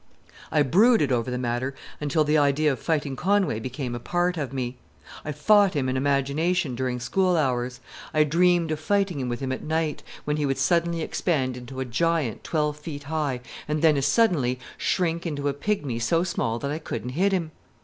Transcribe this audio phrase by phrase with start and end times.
[0.51, 4.51] I brooded over the matter until the idea of fighting Conway became a part of
[4.51, 4.77] me.
[5.23, 7.79] I fought him in imagination during school hours;
[8.11, 11.85] I dreamed of fighting with him at night, when he would suddenly expand into a
[11.85, 16.71] giant twelve feet high, and then as suddenly shrink into a pygmy so small that
[16.71, 17.51] I couldn't hit him.